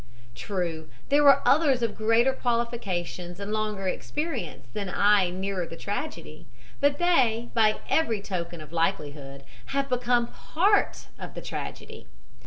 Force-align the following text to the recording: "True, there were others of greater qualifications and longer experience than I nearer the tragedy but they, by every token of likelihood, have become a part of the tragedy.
"True, 0.33 0.89
there 1.09 1.23
were 1.23 1.47
others 1.47 1.83
of 1.83 1.95
greater 1.95 2.33
qualifications 2.33 3.39
and 3.39 3.53
longer 3.53 3.87
experience 3.87 4.65
than 4.73 4.89
I 4.89 5.29
nearer 5.29 5.67
the 5.67 5.77
tragedy 5.77 6.47
but 6.79 6.97
they, 6.97 7.51
by 7.53 7.77
every 7.87 8.19
token 8.19 8.61
of 8.61 8.73
likelihood, 8.73 9.43
have 9.77 9.89
become 9.89 10.23
a 10.23 10.27
part 10.31 11.05
of 11.19 11.35
the 11.35 11.41
tragedy. 11.43 12.07